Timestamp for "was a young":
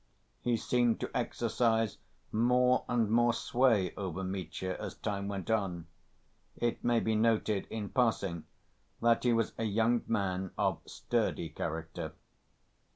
9.31-10.01